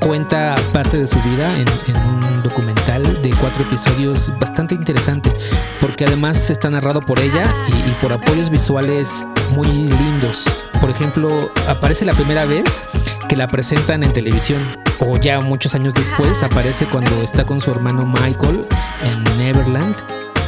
cuenta 0.00 0.54
parte 0.72 0.98
de 0.98 1.06
su 1.06 1.20
vida 1.22 1.58
en, 1.58 1.68
un 1.96 2.42
documental 2.42 3.02
de 3.22 3.30
cuatro 3.40 3.62
episodios 3.64 4.32
bastante 4.38 4.74
interesante, 4.74 5.32
porque 5.80 6.04
además 6.04 6.50
está 6.50 6.70
narrado 6.70 7.00
por 7.00 7.18
ella 7.18 7.52
y, 7.68 7.90
y 7.90 7.96
por 8.00 8.12
apoyos 8.12 8.50
visuales 8.50 9.24
muy 9.54 9.66
lindos. 9.66 10.44
Por 10.80 10.90
ejemplo, 10.90 11.50
aparece 11.66 12.04
la 12.04 12.12
primera 12.12 12.44
vez 12.44 12.84
que 13.28 13.36
la 13.36 13.46
presentan 13.48 14.02
en 14.02 14.12
televisión, 14.12 14.62
o 15.00 15.16
ya 15.16 15.40
muchos 15.40 15.74
años 15.74 15.94
después 15.94 16.42
aparece 16.42 16.86
cuando 16.86 17.20
está 17.22 17.44
con 17.44 17.60
su 17.60 17.70
hermano 17.70 18.06
Michael 18.06 18.66
en 19.02 19.38
Neverland 19.38 19.96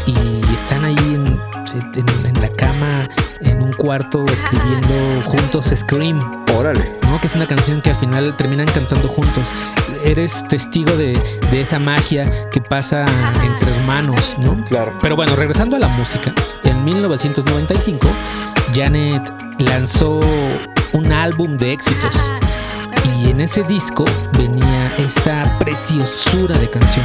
y 0.07 0.15
están 0.55 0.85
ahí 0.85 1.10
en, 1.73 1.91
en- 1.95 2.27
en 2.37 2.41
la 2.43 2.49
cama, 2.51 3.09
en 3.41 3.63
un 3.63 3.73
cuarto, 3.73 4.25
escribiendo 4.27 5.23
juntos 5.25 5.73
Scream. 5.75 6.45
Órale. 6.57 6.93
¿no? 7.03 7.21
Que 7.21 7.27
es 7.27 7.35
una 7.37 7.47
canción 7.47 7.81
que 7.81 7.91
al 7.91 7.97
final 7.97 8.37
terminan 8.37 8.67
cantando 8.67 9.09
juntos. 9.09 9.45
Eres 10.05 10.47
testigo 10.49 10.97
de, 10.97 11.19
de 11.51 11.61
esa 11.61 11.79
magia 11.79 12.31
que 12.51 12.61
pasa 12.61 13.05
entre 13.45 13.75
hermanos, 13.77 14.37
¿no? 14.43 14.63
Claro. 14.65 14.93
Pero 15.01 15.17
bueno, 15.17 15.37
regresando 15.37 15.77
a 15.77 15.79
la 15.79 15.89
música, 15.89 16.33
en 16.65 16.85
1995, 16.85 18.07
Janet 18.75 19.31
lanzó 19.59 20.21
un 20.93 21.13
álbum 21.13 21.57
de 21.59 21.73
éxitos. 21.73 22.15
Y 23.19 23.31
en 23.31 23.41
ese 23.41 23.63
disco 23.65 24.05
venía 24.39 24.91
esta 24.99 25.59
preciosura 25.59 26.57
de 26.59 26.69
canción. 26.71 27.05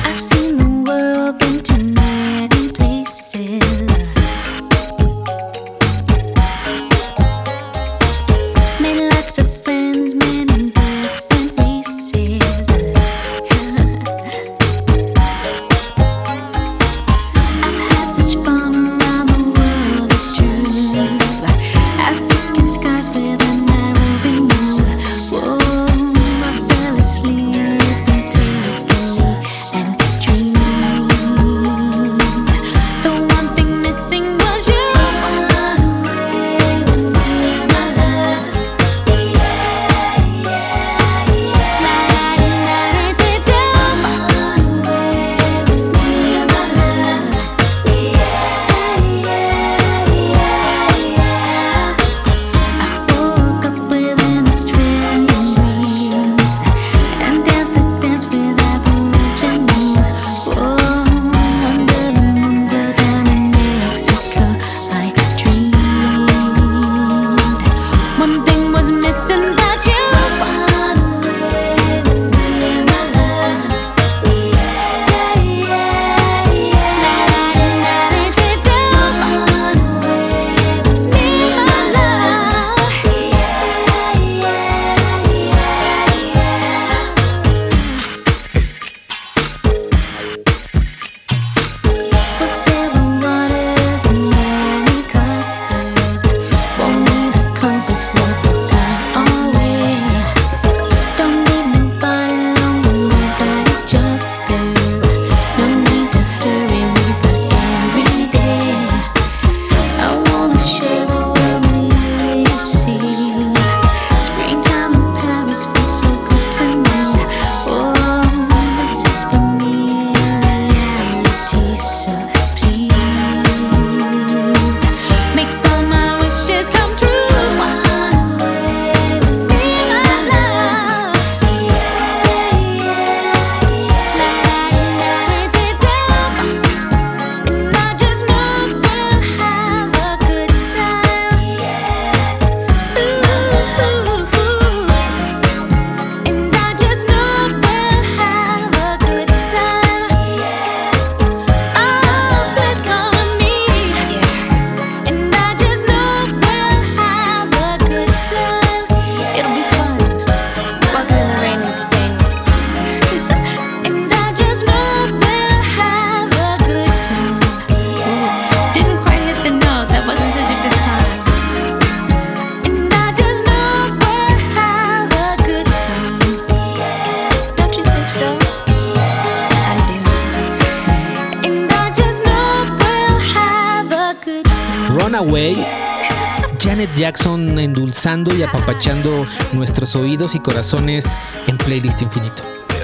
Endulzando 188.06 188.36
y 188.36 188.44
apapachando 188.44 189.26
nuestros 189.54 189.96
oídos 189.96 190.36
y 190.36 190.39
corazones 190.39 191.18
en 191.48 191.58
playlist 191.58 192.02
infinito. 192.02 192.44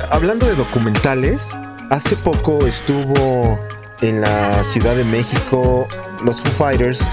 Hablando 0.10 0.48
de 0.48 0.56
documentales, 0.56 1.60
hace 1.90 2.16
poco 2.16 2.66
estuvo 2.66 3.60
en 4.02 4.22
la 4.22 4.64
Ciudad 4.64 4.96
de 4.96 5.04
México 5.04 5.88
los 6.24 6.42
Foo 6.42 6.52
Fighters. 6.52 7.08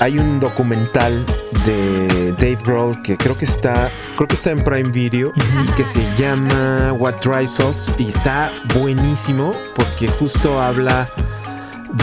Hay 0.00 0.18
un 0.18 0.38
documental 0.38 1.24
de 1.64 2.32
Dave 2.32 2.58
Grohl 2.62 3.00
que 3.02 3.16
creo 3.16 3.36
que 3.36 3.46
está, 3.46 3.90
creo 4.16 4.28
que 4.28 4.34
está 4.34 4.50
en 4.50 4.62
Prime 4.62 4.90
Video 4.90 5.32
y 5.64 5.72
que 5.72 5.84
se 5.84 6.02
llama 6.16 6.92
What 6.92 7.16
Drives 7.22 7.58
Us 7.60 7.92
y 7.98 8.08
está 8.08 8.52
buenísimo 8.74 9.52
porque 9.74 10.08
justo 10.08 10.60
habla 10.60 11.08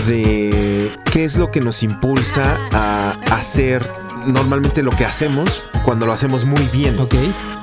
de 0.07 0.91
qué 1.11 1.23
es 1.23 1.37
lo 1.37 1.51
que 1.51 1.61
nos 1.61 1.83
impulsa 1.83 2.57
a 2.71 3.15
hacer 3.31 4.02
normalmente 4.25 4.83
lo 4.83 4.91
que 4.91 5.05
hacemos 5.05 5.63
cuando 5.83 6.05
lo 6.05 6.13
hacemos 6.13 6.45
muy 6.45 6.67
bien. 6.67 6.99
Ok. 6.99 7.15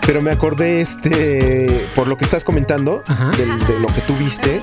Pero 0.07 0.23
me 0.23 0.31
acordé, 0.31 0.81
este, 0.81 1.89
por 1.95 2.09
lo 2.09 2.17
que 2.17 2.25
estás 2.25 2.45
comentando, 2.45 3.03
de, 3.37 3.79
lo 3.81 3.89
que 3.89 4.01
tú 4.01 4.15
viste, 4.15 4.63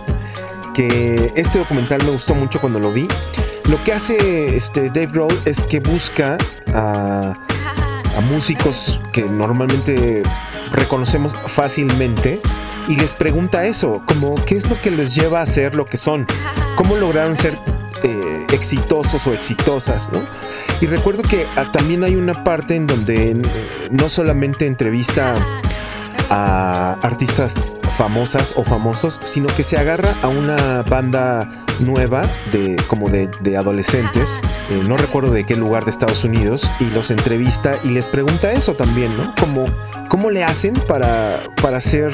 que 0.73 1.31
este 1.35 1.59
documental 1.59 2.03
me 2.03 2.11
gustó 2.11 2.35
mucho 2.35 2.59
cuando 2.59 2.79
lo 2.79 2.91
vi. 2.91 3.07
Lo 3.69 3.81
que 3.83 3.93
hace 3.93 4.55
este 4.55 4.89
Dave 4.89 5.07
Grohl 5.07 5.39
es 5.45 5.63
que 5.63 5.79
busca 5.79 6.37
a, 6.73 7.35
a 8.17 8.21
músicos 8.21 8.99
que 9.11 9.23
normalmente 9.23 10.23
reconocemos 10.71 11.33
fácilmente 11.47 12.41
y 12.87 12.95
les 12.95 13.13
pregunta 13.13 13.65
eso, 13.65 14.01
como 14.05 14.35
qué 14.45 14.55
es 14.55 14.69
lo 14.69 14.79
que 14.79 14.91
les 14.91 15.13
lleva 15.13 15.41
a 15.41 15.45
ser 15.45 15.75
lo 15.75 15.85
que 15.85 15.97
son, 15.97 16.25
cómo 16.75 16.95
lograron 16.95 17.35
ser 17.35 17.57
exitosos 18.51 19.25
o 19.27 19.33
exitosas, 19.33 20.11
¿no? 20.11 20.21
Y 20.81 20.87
recuerdo 20.87 21.23
que 21.23 21.45
ah, 21.55 21.71
también 21.71 22.03
hay 22.03 22.15
una 22.15 22.43
parte 22.43 22.75
en 22.75 22.87
donde 22.87 23.31
eh, 23.31 23.41
no 23.91 24.09
solamente 24.09 24.67
entrevista 24.67 25.35
a 26.29 26.97
artistas 27.01 27.77
famosas 27.91 28.53
o 28.57 28.63
famosos, 28.63 29.19
sino 29.23 29.47
que 29.47 29.63
se 29.63 29.77
agarra 29.77 30.13
a 30.21 30.27
una 30.27 30.83
banda 30.83 31.49
nueva 31.79 32.29
de 32.51 32.75
como 32.87 33.09
de, 33.09 33.29
adolescentes, 33.57 34.41
eh, 34.69 34.83
no 34.85 34.97
recuerdo 34.97 35.31
de 35.31 35.45
qué 35.45 35.55
lugar 35.55 35.85
de 35.85 35.91
Estados 35.91 36.23
Unidos, 36.23 36.69
y 36.79 36.85
los 36.85 37.11
entrevista 37.11 37.73
y 37.83 37.89
les 37.89 38.07
pregunta 38.07 38.51
eso 38.51 38.73
también, 38.73 39.15
¿no? 39.15 39.33
Como, 39.39 39.65
¿Cómo 40.09 40.31
le 40.31 40.43
hacen 40.43 40.73
para, 40.73 41.39
para 41.61 41.79
ser 41.79 42.11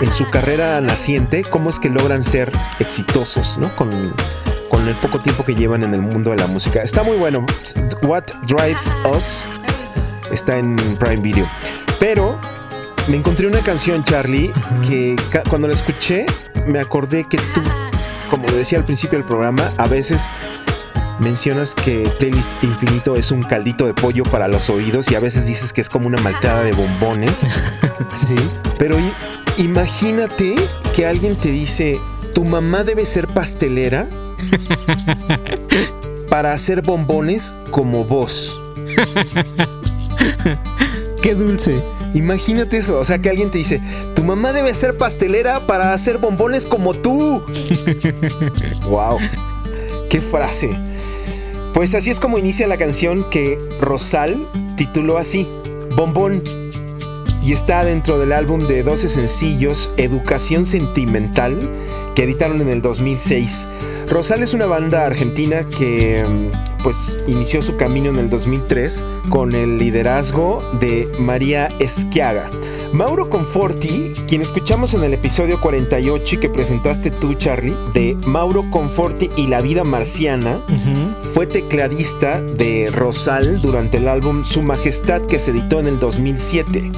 en 0.00 0.10
su 0.10 0.30
carrera 0.30 0.80
naciente, 0.80 1.42
cómo 1.42 1.70
es 1.70 1.78
que 1.78 1.90
logran 1.90 2.24
ser 2.24 2.50
exitosos, 2.78 3.58
¿no? 3.58 3.74
Con 4.88 4.94
el 4.94 5.02
poco 5.02 5.18
tiempo 5.18 5.44
que 5.44 5.54
llevan 5.54 5.82
en 5.82 5.92
el 5.92 6.00
mundo 6.00 6.30
de 6.30 6.36
la 6.36 6.46
música. 6.46 6.82
Está 6.82 7.02
muy 7.02 7.18
bueno. 7.18 7.44
What 8.02 8.24
Drives 8.46 8.96
Us 9.14 9.46
está 10.30 10.56
en 10.56 10.76
Prime 10.98 11.18
Video. 11.18 11.46
Pero 12.00 12.38
me 13.06 13.16
encontré 13.16 13.46
una 13.46 13.60
canción, 13.60 14.02
Charlie, 14.04 14.50
que 14.88 15.16
cuando 15.50 15.68
la 15.68 15.74
escuché 15.74 16.24
me 16.66 16.78
acordé 16.78 17.24
que 17.28 17.36
tú, 17.36 17.60
como 18.30 18.46
decía 18.52 18.78
al 18.78 18.84
principio 18.84 19.18
del 19.18 19.26
programa, 19.26 19.70
a 19.76 19.88
veces 19.88 20.30
mencionas 21.18 21.74
que 21.74 22.10
Playlist 22.18 22.64
Infinito 22.64 23.16
es 23.16 23.30
un 23.30 23.42
caldito 23.42 23.84
de 23.84 23.92
pollo 23.92 24.24
para 24.24 24.48
los 24.48 24.70
oídos 24.70 25.10
y 25.10 25.16
a 25.16 25.20
veces 25.20 25.46
dices 25.46 25.74
que 25.74 25.82
es 25.82 25.90
como 25.90 26.06
una 26.06 26.18
malteada 26.22 26.62
de 26.62 26.72
bombones. 26.72 27.46
Sí. 28.14 28.34
Pero 28.78 28.96
imagínate 29.58 30.56
que 30.94 31.06
alguien 31.06 31.36
te 31.36 31.50
dice, 31.50 32.00
tu 32.38 32.44
mamá 32.44 32.84
debe 32.84 33.04
ser 33.04 33.26
pastelera 33.26 34.08
para 36.30 36.52
hacer 36.52 36.82
bombones 36.82 37.58
como 37.72 38.04
vos. 38.04 38.62
Qué 41.20 41.34
dulce. 41.34 41.82
Imagínate 42.14 42.78
eso, 42.78 43.00
o 43.00 43.04
sea 43.04 43.18
que 43.18 43.28
alguien 43.28 43.50
te 43.50 43.58
dice, 43.58 43.82
tu 44.14 44.22
mamá 44.22 44.52
debe 44.52 44.72
ser 44.72 44.96
pastelera 44.96 45.66
para 45.66 45.92
hacer 45.92 46.18
bombones 46.18 46.64
como 46.64 46.94
tú. 46.94 47.44
wow, 48.88 49.18
qué 50.08 50.20
frase. 50.20 50.70
Pues 51.74 51.96
así 51.96 52.10
es 52.10 52.20
como 52.20 52.38
inicia 52.38 52.68
la 52.68 52.76
canción 52.76 53.28
que 53.30 53.58
Rosal 53.80 54.40
tituló 54.76 55.18
así, 55.18 55.48
Bombón. 55.96 56.40
Y 57.42 57.52
está 57.52 57.84
dentro 57.84 58.16
del 58.20 58.32
álbum 58.32 58.60
de 58.60 58.84
12 58.84 59.08
sencillos 59.08 59.92
Educación 59.96 60.64
Sentimental 60.64 61.56
que 62.18 62.24
editaron 62.24 62.60
en 62.60 62.68
el 62.68 62.82
2006. 62.82 63.68
Rosal 64.08 64.42
es 64.42 64.52
una 64.52 64.66
banda 64.66 65.04
argentina 65.04 65.58
que 65.78 66.24
mm, 66.26 66.82
pues 66.82 67.20
inició 67.28 67.62
su 67.62 67.76
camino 67.76 68.10
en 68.10 68.16
el 68.16 68.28
2003 68.28 69.06
con 69.28 69.52
el 69.52 69.78
liderazgo 69.78 70.58
de 70.80 71.08
María 71.20 71.68
Esquiaga. 71.78 72.50
Mauro 72.92 73.30
Conforti, 73.30 74.12
quien 74.26 74.42
escuchamos 74.42 74.94
en 74.94 75.04
el 75.04 75.14
episodio 75.14 75.60
48 75.60 76.34
y 76.34 76.38
que 76.38 76.48
presentaste 76.48 77.12
tú, 77.12 77.34
Charlie, 77.34 77.76
de 77.94 78.16
Mauro 78.26 78.62
Conforti 78.72 79.30
y 79.36 79.46
la 79.46 79.62
vida 79.62 79.84
marciana, 79.84 80.58
fue 81.34 81.46
tecladista 81.46 82.42
de 82.42 82.90
Rosal 82.92 83.60
durante 83.62 83.98
el 83.98 84.08
álbum 84.08 84.44
Su 84.44 84.64
Majestad 84.64 85.22
que 85.22 85.38
se 85.38 85.52
editó 85.52 85.78
en 85.78 85.86
el 85.86 85.98
2007. 85.98 86.90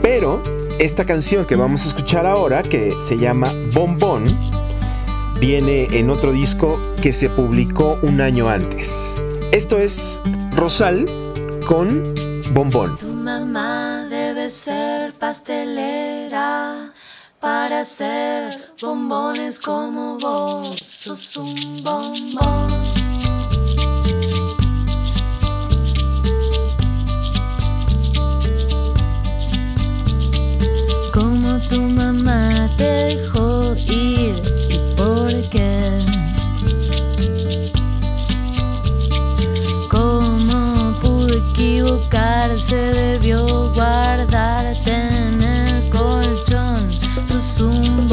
Pero 0.00 0.42
esta 0.78 1.04
canción 1.04 1.44
que 1.44 1.56
vamos 1.56 1.84
a 1.84 1.88
escuchar 1.88 2.26
ahora, 2.26 2.62
que 2.62 2.92
se 3.00 3.18
llama 3.18 3.52
Bombón, 3.72 4.24
viene 5.40 5.86
en 5.92 6.10
otro 6.10 6.32
disco 6.32 6.80
que 7.00 7.12
se 7.12 7.28
publicó 7.30 7.98
un 8.02 8.20
año 8.20 8.48
antes. 8.48 9.22
Esto 9.52 9.78
es 9.78 10.20
Rosal 10.52 11.06
con 11.66 12.02
Bombón. 12.52 12.96
Tu 12.98 13.06
mamá 13.06 14.06
debe 14.08 14.50
ser 14.50 15.14
pastelera 15.14 16.92
para 17.40 17.80
hacer 17.80 18.72
bombones 18.80 19.58
como 19.58 20.16
vos. 20.18 20.76
Sos 20.76 21.36
un 21.36 21.82
bombón. 21.82 23.11
Tu 31.72 31.80
mamá 31.80 32.68
te 32.76 32.84
dejó 32.84 33.74
ir 33.88 34.34
y 34.68 34.78
por 34.94 35.32
qué. 35.48 35.98
¿Cómo 39.88 40.92
pudo 41.00 41.32
equivocarse? 41.32 42.76
Debió 42.76 43.72
guardarte 43.72 44.92
en 44.92 45.42
el 45.42 45.88
colchón. 45.88 46.90
Sos 47.24 47.60
un 47.60 48.06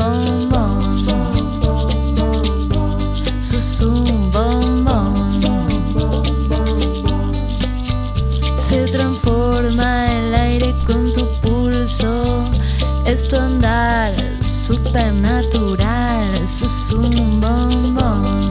Es 13.39 13.39
tu 13.39 13.41
andar 13.41 14.13
supernatural. 14.43 16.47
Sos 16.47 16.91
un 16.91 17.39
bombón. 17.39 18.49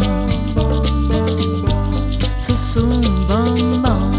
Sos 2.38 2.77
un 2.77 3.27
bombón. 3.27 4.11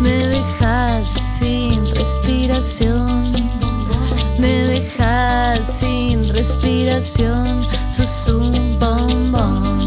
Me 0.00 0.26
dejas 0.28 1.08
sin 1.38 1.84
respiración. 1.94 3.32
Me 4.38 4.66
dejas 4.66 5.60
sin 5.80 6.28
respiración. 6.28 7.60
Sos 7.90 8.28
un 8.28 8.78
bombón. 8.78 9.80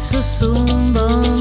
Sos 0.00 0.42
un 0.42 0.92
bombón. 0.92 1.33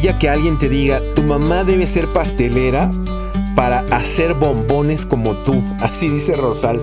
Que 0.00 0.28
alguien 0.28 0.58
te 0.58 0.68
diga, 0.68 1.00
tu 1.14 1.22
mamá 1.22 1.64
debe 1.64 1.86
ser 1.86 2.08
pastelera 2.08 2.90
para 3.54 3.80
hacer 3.90 4.34
bombones 4.34 5.04
como 5.04 5.34
tú. 5.34 5.62
Así 5.80 6.08
dice 6.08 6.34
Rosal. 6.34 6.80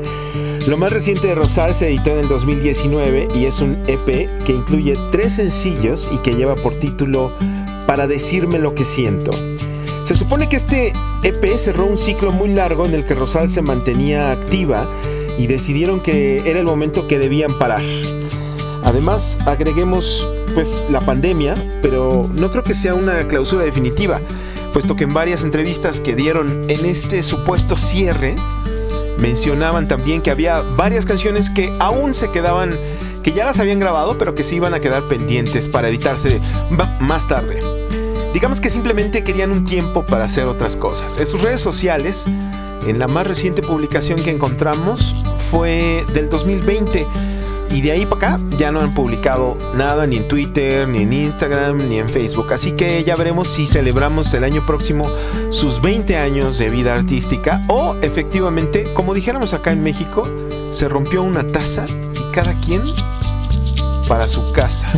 Lo 0.67 0.78
más 0.78 0.93
reciente 0.93 1.28
de 1.28 1.36
Rosal 1.36 1.74
se 1.74 1.88
editó 1.89 2.12
en 2.12 2.19
el 2.19 2.28
2019 2.28 3.30
y 3.36 3.45
es 3.45 3.62
un 3.62 3.72
EP 3.88 4.30
que 4.45 4.54
incluye 4.54 4.93
tres 5.12 5.36
sencillos 5.36 6.10
y 6.13 6.17
que 6.19 6.34
lleva 6.34 6.56
por 6.56 6.76
título 6.76 7.32
Para 7.88 8.06
decirme 8.08 8.60
lo 8.60 8.76
que 8.76 8.86
siento. 8.86 9.32
Se 10.02 10.15
supone 10.15 10.48
que 10.48 10.58
este 10.58 10.93
EP 11.24 11.58
cerró 11.58 11.86
un 11.86 11.98
ciclo 11.98 12.32
muy 12.32 12.50
largo 12.50 12.86
en 12.86 12.93
el 12.93 13.06
que 13.06 13.15
Rosal 13.15 13.48
se 13.48 13.62
mantenía 13.62 14.32
activa 14.32 14.86
y 15.38 15.48
decidieron 15.48 16.00
que 16.00 16.50
era 16.50 16.60
el 16.60 16.65
momento 16.65 17.08
que 17.08 17.17
debían 17.17 17.58
parar. 17.58 17.82
Además, 18.84 19.39
agreguemos 19.45 20.38
pues 20.53 20.88
la 20.89 20.99
pandemia, 20.99 21.53
pero 21.81 22.23
no 22.35 22.49
creo 22.49 22.63
que 22.63 22.73
sea 22.73 22.95
una 22.95 23.27
clausura 23.27 23.63
definitiva, 23.63 24.19
puesto 24.73 24.95
que 24.95 25.05
en 25.05 25.13
varias 25.13 25.43
entrevistas 25.43 25.99
que 25.99 26.15
dieron 26.15 26.49
en 26.69 26.85
este 26.85 27.23
supuesto 27.23 27.77
cierre, 27.77 28.35
mencionaban 29.19 29.88
también 29.88 30.21
que 30.21 30.31
había 30.31 30.62
varias 30.77 31.05
canciones 31.05 31.49
que 31.49 31.73
aún 31.79 32.13
se 32.13 32.29
quedaban, 32.29 32.73
que 33.23 33.33
ya 33.33 33.45
las 33.45 33.59
habían 33.59 33.79
grabado, 33.79 34.17
pero 34.17 34.35
que 34.35 34.43
se 34.43 34.55
iban 34.55 34.73
a 34.73 34.79
quedar 34.79 35.05
pendientes 35.05 35.67
para 35.67 35.89
editarse 35.89 36.39
más 37.01 37.27
tarde. 37.27 37.59
Digamos 38.33 38.62
que 38.62 38.69
simplemente 38.69 39.23
querían 39.23 39.51
un 39.51 39.65
tiempo 39.65 40.05
para 40.05 40.25
hacer 40.25 40.45
otras 40.45 40.75
cosas. 40.75 41.17
En 41.19 41.25
sus 41.25 41.41
redes 41.41 41.62
sociales, 41.62 42.25
en 42.85 42.99
la 42.99 43.07
más 43.07 43.27
reciente 43.27 43.62
publicación 43.62 44.21
que 44.21 44.29
encontramos, 44.29 45.23
fue 45.49 46.05
del 46.13 46.29
2020, 46.29 47.07
Y 47.71 47.82
de 47.82 47.91
ahí 47.91 48.05
para 48.05 48.36
acá 48.36 48.43
ya 48.58 48.71
no 48.71 48.79
han 48.79 48.91
publicado 48.91 49.58
nada 49.75 50.08
ni 50.08 50.17
en 50.17 50.27
Twitter, 50.27 50.88
ni 50.88 51.03
en 51.03 51.13
Instagram, 51.13 51.77
ni 51.89 51.99
en 51.99 52.10
Facebook. 52.10 52.51
Así 52.53 52.71
que 52.71 53.03
ya 53.03 53.15
veremos 53.15 53.47
si 53.47 53.67
celebramos 53.67 54.34
el 54.34 54.43
año 54.43 54.63
próximo 54.63 55.10
sus 55.51 55.82
20 55.82 56.17
años 56.17 56.58
de 56.58 56.69
vida 56.69 56.93
artística 56.93 57.62
o 57.67 57.95
efectivamente, 58.01 58.86
como 58.93 59.13
dijéramos 59.13 59.53
acá 59.53 59.71
en 59.71 59.82
México, 59.82 60.23
se 60.71 60.88
rompió 60.88 61.21
una 61.23 61.45
taza 61.45 61.86
y 61.88 62.34
cada 62.34 62.53
quien 62.55 62.82
para 64.08 64.27
su 64.27 64.51
casa. 64.51 64.91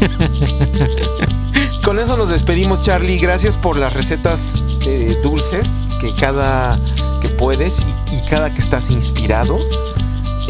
Con 1.84 1.98
eso 1.98 2.16
nos 2.16 2.28
despedimos, 2.28 2.80
Charlie. 2.82 3.18
Gracias 3.18 3.56
por 3.56 3.76
las 3.76 3.94
recetas 3.94 4.62
eh, 4.86 5.18
dulces 5.22 5.88
que 6.00 6.12
cada 6.14 6.78
que 7.22 7.28
puedes 7.30 7.80
y, 7.80 8.16
y 8.16 8.20
cada 8.28 8.50
que 8.50 8.58
estás 8.58 8.90
inspirado, 8.90 9.58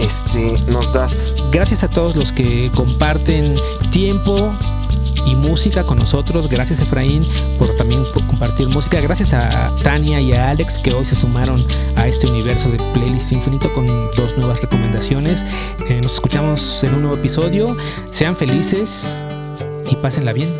este, 0.00 0.54
nos 0.68 0.92
das. 0.92 1.36
Gracias 1.50 1.84
a 1.84 1.88
todos 1.88 2.16
los 2.16 2.32
que 2.32 2.70
comparten 2.74 3.54
tiempo 3.90 4.52
y 5.26 5.34
música 5.34 5.84
con 5.84 5.98
nosotros. 5.98 6.48
Gracias 6.48 6.80
Efraín 6.80 7.24
por 7.58 7.74
también 7.74 8.02
por 8.12 8.26
compartir 8.26 8.68
música. 8.68 9.00
Gracias 9.00 9.32
a 9.32 9.74
Tania 9.82 10.20
y 10.20 10.32
a 10.32 10.50
Alex 10.50 10.78
que 10.78 10.92
hoy 10.92 11.04
se 11.04 11.14
sumaron 11.14 11.64
a 11.96 12.06
este 12.06 12.28
universo 12.28 12.70
de 12.70 12.78
Playlist 12.94 13.32
Infinito 13.32 13.72
con 13.72 13.86
dos 14.16 14.36
nuevas 14.36 14.60
recomendaciones. 14.62 15.44
Eh, 15.88 16.00
nos 16.02 16.14
escuchamos 16.14 16.82
en 16.84 16.94
un 16.94 17.02
nuevo 17.02 17.16
episodio. 17.16 17.76
Sean 18.04 18.34
felices 18.36 19.24
y 19.90 19.94
pásenla 19.96 20.32
bien. 20.32 20.50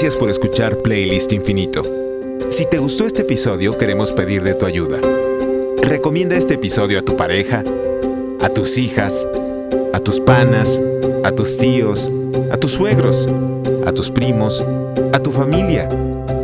Gracias 0.00 0.14
por 0.14 0.30
escuchar 0.30 0.76
Playlist 0.76 1.32
Infinito. 1.32 1.82
Si 2.50 2.64
te 2.66 2.78
gustó 2.78 3.04
este 3.04 3.22
episodio, 3.22 3.76
queremos 3.76 4.12
pedirle 4.12 4.54
tu 4.54 4.64
ayuda. 4.64 5.00
Recomienda 5.82 6.36
este 6.36 6.54
episodio 6.54 7.00
a 7.00 7.02
tu 7.02 7.16
pareja, 7.16 7.64
a 8.40 8.48
tus 8.48 8.78
hijas, 8.78 9.28
a 9.92 9.98
tus 9.98 10.20
panas, 10.20 10.80
a 11.24 11.32
tus 11.32 11.58
tíos, 11.58 12.12
a 12.52 12.56
tus 12.58 12.74
suegros, 12.74 13.28
a 13.86 13.90
tus 13.90 14.12
primos, 14.12 14.64
a 15.12 15.18
tu 15.18 15.32
familia, 15.32 15.88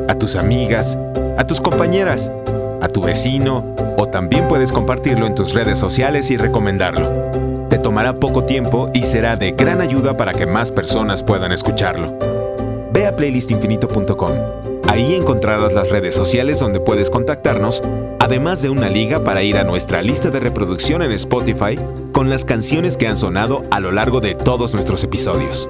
a 0.09 0.19
tus 0.19 0.35
amigas, 0.35 0.99
a 1.39 1.47
tus 1.47 1.61
compañeras, 1.61 2.33
a 2.81 2.89
tu 2.89 3.03
vecino 3.03 3.77
o 3.97 4.09
también 4.09 4.49
puedes 4.49 4.73
compartirlo 4.73 5.29
en 5.29 5.37
tus 5.37 5.55
redes 5.55 5.79
sociales 5.79 6.33
y 6.33 6.37
recomendarlo. 6.37 7.69
Te 7.71 7.79
tomará 7.79 8.19
poco 8.19 8.45
tiempo 8.47 8.91
y 8.93 9.05
será 9.05 9.37
de 9.37 9.53
gran 9.53 9.81
ayuda 9.81 10.17
para 10.17 10.33
que 10.35 10.45
más 10.45 10.73
personas 10.73 11.23
puedan 11.23 11.53
escucharlo. 11.53 12.34
Playlistinfinito.com. 13.17 14.33
Ahí 14.89 15.15
encontrarás 15.15 15.73
las 15.73 15.91
redes 15.91 16.15
sociales 16.15 16.61
donde 16.61 16.79
puedes 16.81 17.11
contactarnos, 17.11 17.83
además 18.21 18.63
de 18.63 18.71
una 18.71 18.89
liga 18.89 19.25
para 19.25 19.43
ir 19.43 19.57
a 19.57 19.65
nuestra 19.65 20.03
lista 20.03 20.31
de 20.31 20.41
reproducción 20.41 21.03
en 21.03 21.13
Spotify 21.13 21.79
con 22.13 22.31
las 22.31 22.45
canciones 22.45 22.97
que 22.97 23.09
han 23.09 23.17
sonado 23.17 23.65
a 23.71 23.81
lo 23.81 23.91
largo 23.91 24.21
de 24.21 24.35
todos 24.35 24.73
nuestros 24.73 25.03
episodios. 25.03 25.69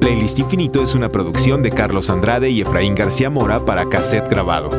Playlist 0.00 0.38
Infinito 0.38 0.82
es 0.82 0.94
una 0.94 1.12
producción 1.12 1.62
de 1.62 1.70
Carlos 1.70 2.10
Andrade 2.10 2.50
y 2.50 2.62
Efraín 2.62 2.94
García 2.94 3.30
Mora 3.30 3.64
para 3.64 3.88
Cassette 3.88 4.28
Grabado. 4.28 4.70